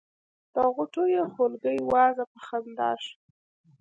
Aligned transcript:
د 0.53 0.55
غوټیو 0.75 1.23
خولګۍ 1.33 1.79
وازه 1.91 2.23
په 2.31 2.39
خندا 2.47 2.91
شوه. 3.03 3.13